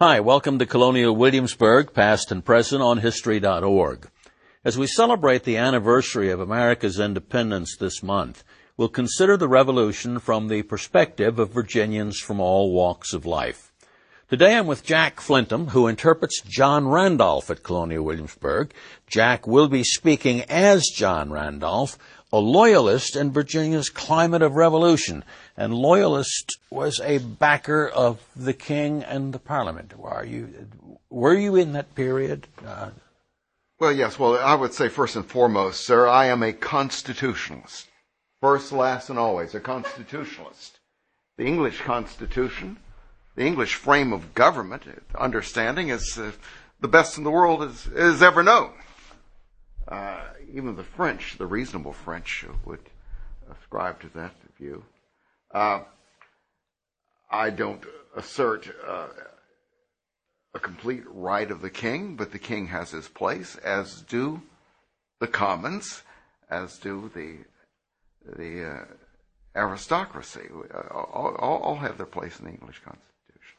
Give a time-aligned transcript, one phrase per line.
[0.00, 4.08] Hi, welcome to Colonial Williamsburg, past and present on History.org.
[4.64, 8.42] As we celebrate the anniversary of America's independence this month,
[8.76, 13.72] we'll consider the Revolution from the perspective of Virginians from all walks of life.
[14.28, 18.74] Today I'm with Jack Flintom, who interprets John Randolph at Colonial Williamsburg.
[19.06, 21.96] Jack will be speaking as John Randolph,
[22.34, 25.22] a loyalist in Virginia's climate of revolution.
[25.56, 29.92] And loyalist was a backer of the king and the parliament.
[30.02, 30.52] Are you,
[31.10, 32.48] were you in that period?
[32.66, 32.90] Uh,
[33.78, 34.18] well, yes.
[34.18, 37.86] Well, I would say first and foremost, sir, I am a constitutionalist.
[38.40, 40.80] First, last, and always a constitutionalist.
[41.38, 42.78] The English Constitution,
[43.36, 44.82] the English frame of government,
[45.16, 46.32] understanding is uh,
[46.80, 48.72] the best in the world is, is ever known.
[50.54, 52.78] Even the French, the reasonable French, would
[53.50, 54.84] ascribe to that view.
[55.52, 55.80] Uh,
[57.28, 57.82] I don't
[58.16, 59.08] assert uh,
[60.54, 64.40] a complete right of the king, but the king has his place, as do
[65.18, 66.02] the commons,
[66.48, 68.84] as do the uh,
[69.56, 70.48] aristocracy.
[70.92, 73.58] All have their place in the English Constitution.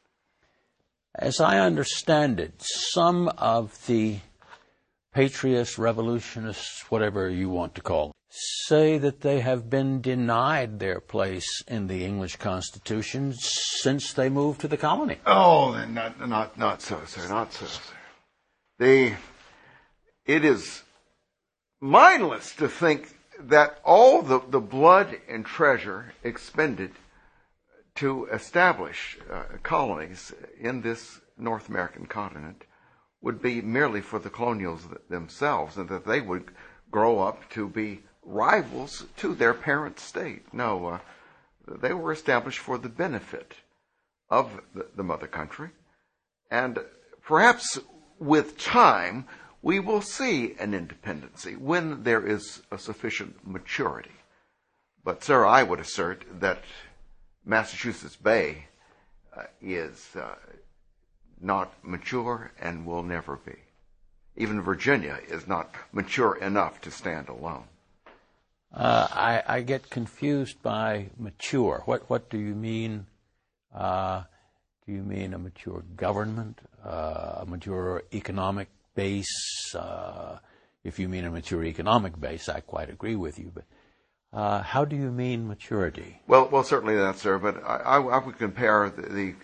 [1.16, 4.20] As I understand it, some of the
[5.16, 11.00] patriots, revolutionists, whatever you want to call them, say that they have been denied their
[11.00, 15.18] place in the English Constitution since they moved to the colony.
[15.26, 17.82] Oh, not, not, not so, sir, not so, sir.
[18.78, 19.14] The,
[20.26, 20.84] it is
[21.80, 26.92] mindless to think that all the, the blood and treasure expended
[27.96, 32.66] to establish uh, colonies in this North American continent
[33.26, 36.52] would be merely for the colonials themselves and that they would
[36.92, 40.54] grow up to be rivals to their parent state.
[40.54, 41.00] No, uh,
[41.82, 43.56] they were established for the benefit
[44.30, 45.72] of the, the mother country.
[46.52, 46.78] And
[47.24, 47.80] perhaps
[48.20, 49.26] with time,
[49.64, 54.12] we will see an independency when there is a sufficient maturity.
[55.04, 56.64] But, sir, I would assert that
[57.44, 58.68] Massachusetts Bay
[59.36, 60.36] uh, is uh,
[61.42, 63.56] not mature and will never be.
[64.38, 67.66] Even Virginia is not mature enough to stand alone.
[68.74, 71.84] Uh, I, I, get confused by mature.
[71.86, 73.06] What what do you mean?
[73.74, 74.24] Uh,
[74.86, 79.74] do you mean a mature government, uh, a mature economic base?
[79.74, 80.40] Uh,
[80.84, 83.52] if you mean a mature economic base, I quite agree with you.
[83.54, 83.64] But
[84.34, 86.22] uh, how do you mean maturity?
[86.28, 87.38] Well, well, certainly that, sir.
[87.40, 89.36] But I, I, I would compare the, the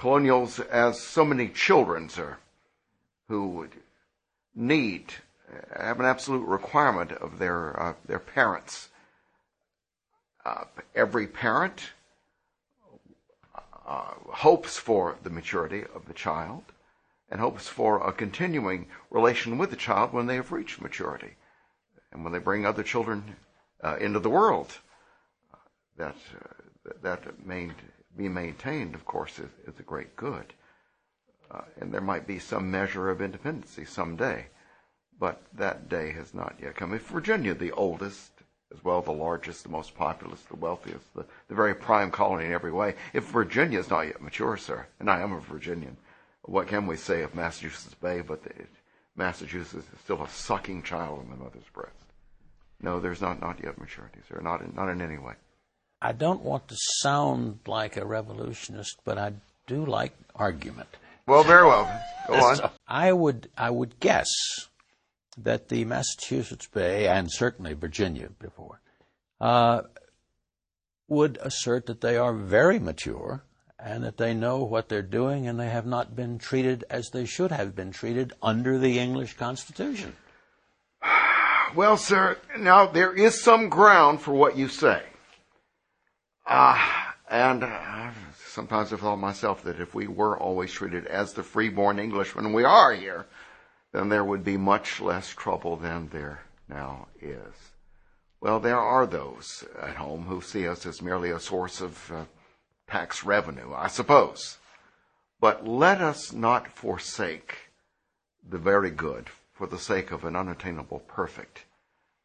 [0.00, 2.38] colonials as so many children, sir,
[3.28, 3.68] who
[4.54, 5.12] need,
[5.78, 8.88] have an absolute requirement of their, uh, their parents.
[10.46, 11.90] Uh, every parent
[13.86, 16.62] uh, hopes for the maturity of the child
[17.30, 21.34] and hopes for a continuing relation with the child when they have reached maturity
[22.10, 23.36] and when they bring other children
[23.84, 24.78] uh, into the world.
[25.98, 27.74] That, uh, that main,
[28.16, 30.52] be maintained, of course, is, is a great good.
[31.50, 34.46] Uh, and there might be some measure of independency someday,
[35.18, 36.94] but that day has not yet come.
[36.94, 38.30] If Virginia, the oldest,
[38.72, 42.52] as well the largest, the most populous, the wealthiest, the, the very prime colony in
[42.52, 45.96] every way, if Virginia is not yet mature, sir, and I am a Virginian,
[46.42, 48.56] what can we say of Massachusetts Bay but that
[49.16, 51.94] Massachusetts is still a sucking child in the mother's breast?
[52.80, 55.34] No, there's not, not yet maturity, sir, not in, not in any way.
[56.02, 59.34] I don't want to sound like a revolutionist, but I
[59.66, 60.88] do like argument.
[61.26, 61.84] Well, very well.
[62.26, 62.56] Go on.
[62.56, 64.28] So I would I would guess
[65.38, 68.80] that the Massachusetts Bay and certainly Virginia before
[69.40, 69.82] uh,
[71.08, 73.44] would assert that they are very mature
[73.78, 77.24] and that they know what they're doing and they have not been treated as they
[77.24, 80.14] should have been treated under the English Constitution.
[81.72, 85.04] Well, sir, now there is some ground for what you say.
[86.46, 88.10] Ah, and uh,
[88.46, 92.64] sometimes I thought myself that if we were always treated as the freeborn Englishmen we
[92.64, 93.26] are here,
[93.92, 97.54] then there would be much less trouble than there now is.
[98.40, 102.24] Well, there are those at home who see us as merely a source of uh,
[102.88, 104.58] tax revenue, I suppose.
[105.40, 107.56] But let us not forsake
[108.48, 111.64] the very good for the sake of an unattainable perfect.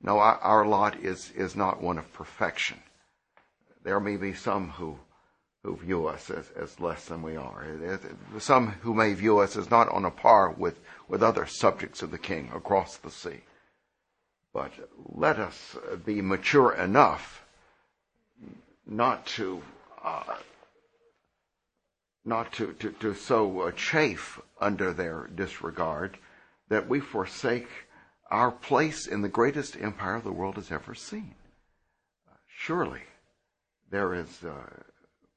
[0.01, 2.79] No, our lot is, is not one of perfection
[3.85, 4.99] there may be some who
[5.65, 7.65] who view us as, as less than we are.
[8.37, 12.11] Some who may view us as not on a par with, with other subjects of
[12.11, 13.41] the king across the sea.
[14.53, 14.71] But
[15.09, 17.43] let us be mature enough
[18.85, 19.63] not to
[20.03, 20.35] uh,
[22.23, 26.19] not to, to, to so chafe under their disregard
[26.69, 27.67] that we forsake
[28.29, 31.33] our place in the greatest empire the world has ever seen.
[32.47, 33.01] surely
[33.95, 34.51] there is uh,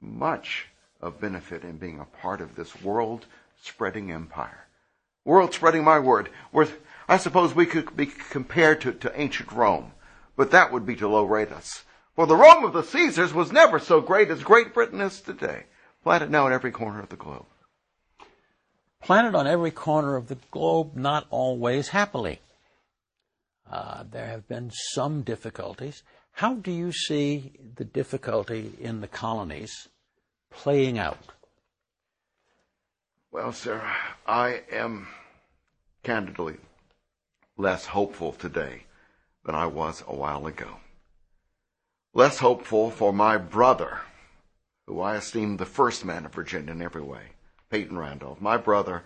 [0.01, 0.67] much
[0.99, 3.25] of benefit in being a part of this world
[3.63, 4.67] spreading empire.
[5.23, 6.27] World spreading my word.
[7.07, 9.93] I suppose we could be compared to, to ancient Rome,
[10.35, 11.85] but that would be to low rate us.
[12.17, 15.63] For the Rome of the Caesars was never so great as Great Britain is today,
[16.03, 17.45] planted now in every corner of the globe.
[19.01, 22.41] Planted on every corner of the globe, not always happily.
[23.71, 26.03] Uh, there have been some difficulties.
[26.39, 29.89] How do you see the difficulty in the colonies
[30.49, 31.33] playing out?
[33.29, 33.81] Well, sir,
[34.25, 35.09] I am
[36.01, 36.55] candidly
[37.57, 38.85] less hopeful today
[39.43, 40.77] than I was a while ago.
[42.13, 43.99] Less hopeful for my brother,
[44.87, 47.33] who I esteem the first man of Virginia in every way,
[47.69, 48.39] Peyton Randolph.
[48.39, 49.03] My brother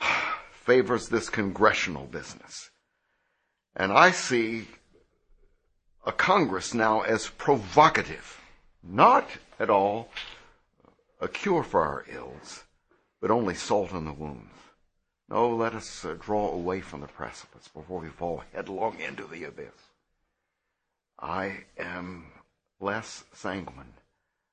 [0.52, 2.70] favors this congressional business.
[3.76, 4.68] And I see
[6.06, 8.40] a Congress now as provocative,
[8.80, 10.08] not at all
[11.20, 12.62] a cure for our ills,
[13.20, 14.54] but only salt in the wounds.
[15.28, 19.42] No, let us uh, draw away from the precipice before we fall headlong into the
[19.42, 19.90] abyss.
[21.18, 22.26] I am
[22.78, 23.94] less sanguine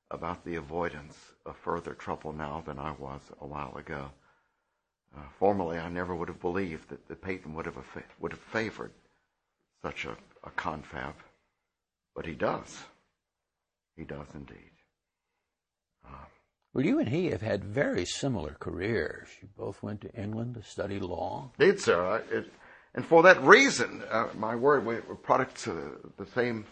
[0.09, 4.09] about the avoidance of further trouble now than I was a while ago.
[5.15, 7.77] Uh, formerly, I never would have believed that, the Peyton would have,
[8.19, 8.93] would have favored
[9.83, 11.13] such a, a confab,
[12.15, 12.83] but he does.
[13.97, 14.71] He does indeed.
[16.05, 16.25] Uh,
[16.73, 19.29] well, you and he have had very similar careers.
[19.41, 21.51] You both went to England to study law.
[21.59, 22.23] Did, sir.
[22.31, 22.51] It,
[22.95, 25.77] and for that reason, uh, my word, we were products of
[26.17, 26.65] the same,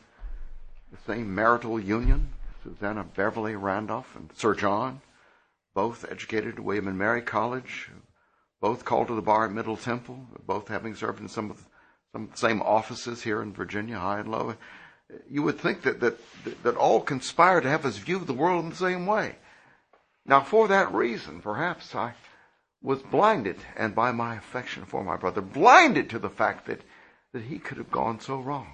[0.92, 2.30] the same marital union.
[2.64, 5.02] Susanna Beverley Randolph and Sir John,
[5.74, 7.90] both educated at William and Mary College,
[8.60, 11.64] both called to the bar at Middle Temple, both having served in some of the,
[12.12, 14.56] some same offices here in Virginia, high and low.
[15.30, 16.18] You would think that, that,
[16.64, 19.36] that all conspire to have us view the world in the same way.
[20.26, 22.14] Now, for that reason, perhaps I
[22.82, 26.82] was blinded, and by my affection for my brother, blinded to the fact that,
[27.34, 28.74] that he could have gone so wrong.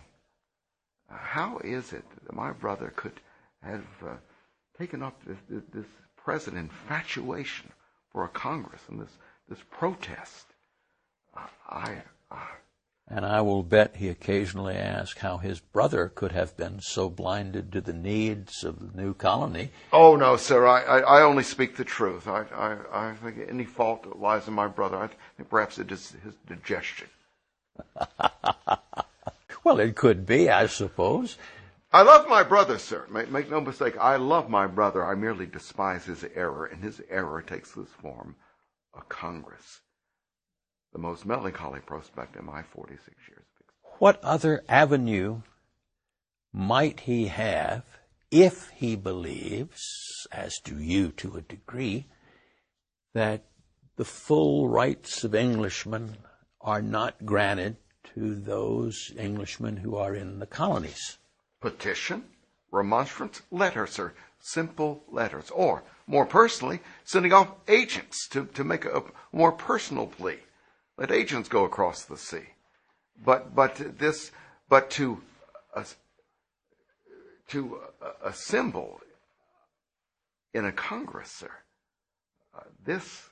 [1.10, 3.19] How is it that my brother could
[3.63, 4.16] have uh,
[4.78, 5.38] taken up this,
[5.74, 5.86] this,
[6.18, 7.72] present infatuation
[8.12, 9.18] for a Congress and this,
[9.48, 10.45] this protest?
[11.69, 12.38] I, I
[13.09, 17.71] and I will bet he occasionally asked how his brother could have been so blinded
[17.71, 19.71] to the needs of the new colony.
[19.94, 20.68] Oh, no, sir.
[20.68, 22.27] I, I, I only speak the truth.
[22.27, 24.98] I, I, I think any fault lies in my brother.
[24.98, 25.07] I
[25.38, 27.07] think perhaps it is his digestion.
[29.63, 31.38] well, it could be, I suppose.
[31.94, 33.06] I love my brother, sir.
[33.10, 33.95] Make, make no mistake.
[33.98, 35.06] I love my brother.
[35.06, 38.36] I merely despise his error, and his error takes this form
[38.94, 39.80] a Congress
[40.98, 44.00] the most melancholy prospect in my 46 years of experience.
[44.00, 45.44] What other avenue
[46.52, 47.84] might he have
[48.32, 52.08] if he believes, as do you to a degree,
[53.14, 53.46] that
[53.96, 56.18] the full rights of Englishmen
[56.62, 57.78] are not granted
[58.16, 61.20] to those Englishmen who are in the colonies?
[61.62, 62.24] Petition,
[62.72, 64.14] remonstrance, letters, sir.
[64.40, 65.52] Simple letters.
[65.52, 70.40] Or, more personally, sending off agents to, to make a more personal plea.
[70.98, 72.48] Let agents go across the sea.
[73.24, 74.32] But, but this,
[74.68, 75.22] but to,
[75.75, 75.84] uh,
[77.50, 77.80] to
[78.24, 79.00] assemble
[80.54, 81.51] in a Congress, sir,
[82.56, 83.30] uh, this,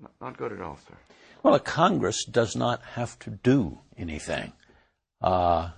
[0.00, 0.94] not, not, good at all, sir.
[1.42, 4.52] Well, a Congress does not have to do anything.
[5.20, 5.70] Uh,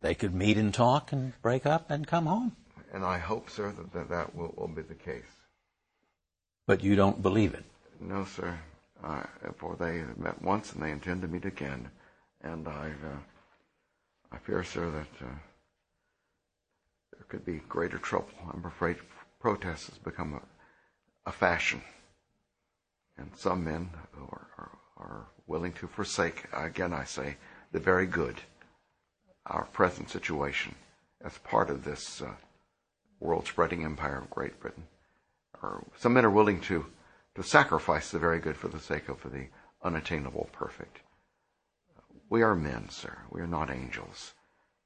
[0.00, 2.56] they could meet and talk and break up and come home.
[2.92, 5.22] And I hope, sir, that that, that will, will be the case.
[6.66, 7.64] But you don't believe it?
[8.00, 8.58] No, sir
[9.04, 9.22] uh,
[9.58, 11.90] for they met once and they intend to meet again.
[12.42, 13.18] And I, uh,
[14.32, 15.34] I fear, sir, that uh,
[17.12, 18.32] there could be greater trouble.
[18.52, 18.96] I'm afraid
[19.40, 21.82] protest has become a, a fashion,
[23.18, 26.44] and some men are, are, are willing to forsake.
[26.52, 27.36] Again, I say
[27.72, 28.36] the very good,
[29.46, 30.74] our present situation,
[31.22, 32.30] as part of this uh,
[33.20, 34.84] world-spreading empire of Great Britain.
[35.62, 36.86] Or some men are willing to
[37.34, 39.46] to sacrifice the very good for the sake of the
[39.82, 40.98] unattainable perfect.
[42.30, 43.18] We are men, sir.
[43.30, 44.34] We are not angels.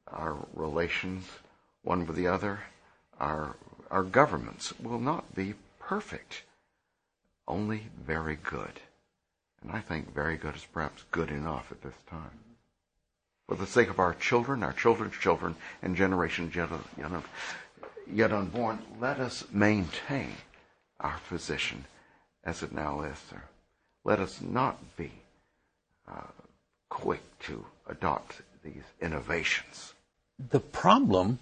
[0.09, 1.27] Our relations,
[1.83, 2.61] one with the other,
[3.21, 3.57] our,
[3.91, 6.43] our governments will not be perfect,
[7.47, 8.81] only very good.
[9.63, 12.31] And I think very good is perhaps good enough at this time.
[13.49, 17.11] For the sake of our children, our children's children, and generations yet, yet,
[18.13, 20.35] yet unborn, let us maintain
[21.01, 21.85] our physician
[22.45, 23.43] as it now is, sir.
[24.05, 25.13] Let us not be
[26.11, 26.23] uh,
[26.89, 29.95] quick to adopt these innovations.
[30.39, 31.39] The problem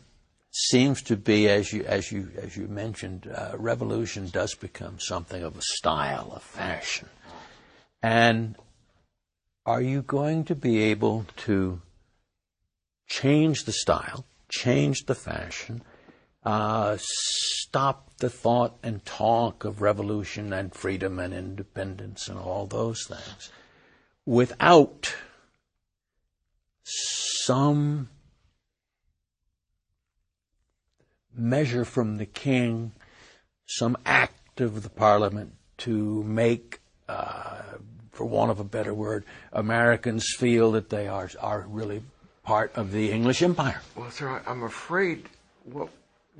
[0.50, 5.42] seems to be, as you as you as you mentioned, uh, revolution does become something
[5.42, 7.08] of a style, a fashion,
[8.02, 8.56] and
[9.66, 11.80] are you going to be able to
[13.06, 15.82] change the style, change the fashion,
[16.46, 23.04] uh, stop the thought and talk of revolution and freedom and independence and all those
[23.04, 23.50] things
[24.24, 25.14] without
[26.84, 28.08] some
[31.34, 32.92] measure from the king,
[33.66, 37.62] some act of the parliament to make, uh,
[38.12, 42.02] for want of a better word, Americans feel that they are are really
[42.44, 43.82] part of the English Empire.
[43.96, 45.28] Well, sir, I'm afraid
[45.64, 45.90] what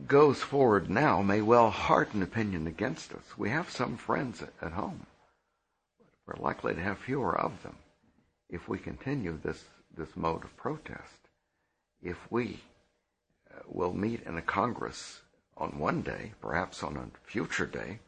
[0.06, 3.22] goes forward now may well harden opinion against us.
[3.36, 5.06] We have some friends at, home.
[6.26, 7.76] We're likely to have fewer of them
[8.50, 9.64] if we continue this,
[9.96, 11.28] this mode of protest.
[12.02, 12.60] If we
[13.50, 15.20] uh, will meet in a Congress
[15.56, 18.00] on one day, perhaps on a future day,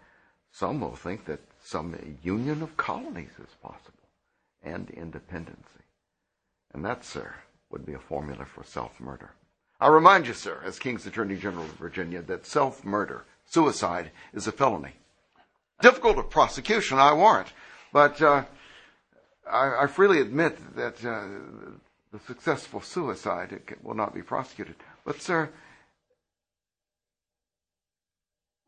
[0.53, 3.93] some will think that some union of colonies is possible
[4.63, 5.63] and independency.
[6.73, 7.35] And that, sir,
[7.71, 9.33] would be a formula for self-murder.
[9.81, 14.53] I remind you, sir, as King's Attorney General of Virginia, that self-murder, suicide, is a
[14.53, 14.95] felony.
[15.81, 17.53] Difficult of prosecution, I warrant,
[17.93, 18.45] but uh,
[19.49, 21.27] I, I, freely admit that uh,
[22.13, 24.75] the successful suicide will not be prosecuted.
[25.05, 25.49] But, sir,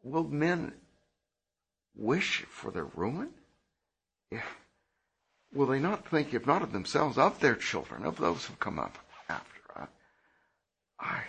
[0.05, 0.73] will men
[1.97, 3.31] wish for their ruin?
[5.53, 8.79] Will they not think, if not of themselves, of their children, of those who come
[8.79, 8.97] up
[9.29, 9.60] after?
[11.01, 11.23] I,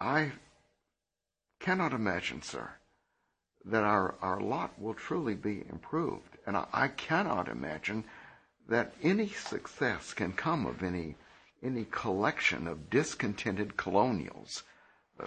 [0.00, 0.32] I
[1.58, 2.70] cannot imagine, sir,
[3.64, 6.36] that our, our lot will truly be improved.
[6.46, 8.04] And I, I cannot imagine
[8.68, 11.16] that any success can come of any,
[11.62, 14.62] any collection of discontented colonials
[15.18, 15.26] uh,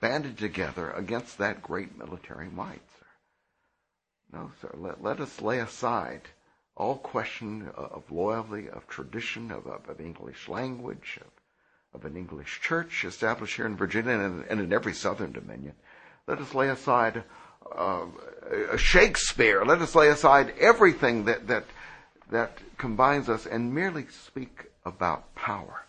[0.00, 3.06] banded together against that great military might, sir.
[4.32, 4.70] No, sir.
[4.74, 6.22] Let, let us lay aside
[6.76, 11.39] all question of loyalty, of tradition, of, of, of English language, of
[11.94, 15.74] of an English church established here in Virginia and, and in every southern dominion.
[16.26, 17.24] Let us lay aside
[17.76, 18.06] uh,
[18.76, 19.64] Shakespeare.
[19.64, 21.64] Let us lay aside everything that, that,
[22.30, 25.84] that combines us and merely speak about power.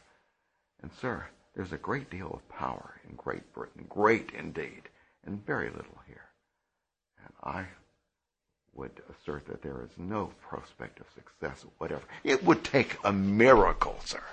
[0.82, 4.84] And, sir, there's a great deal of power in Great Britain, great indeed,
[5.26, 6.30] and very little here.
[7.24, 7.66] And I
[8.74, 12.04] would assert that there is no prospect of success whatever.
[12.24, 14.24] It would take a miracle, sir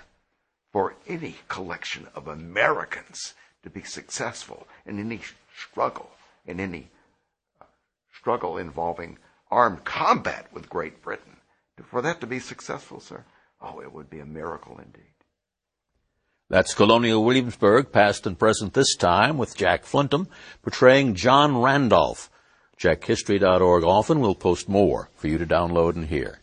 [0.79, 5.21] for any collection of Americans to be successful in any
[5.53, 6.09] struggle,
[6.47, 6.89] in any
[7.61, 7.65] uh,
[8.17, 9.19] struggle involving
[9.51, 11.37] armed combat with Great Britain.
[11.91, 13.25] For that to be successful, sir,
[13.61, 15.17] oh, it would be a miracle indeed.
[16.49, 20.29] That's Colonial Williamsburg, past and present this time, with Jack Flintom
[20.63, 22.31] portraying John Randolph.
[22.81, 26.41] CheckHistory.org often will post more for you to download and hear.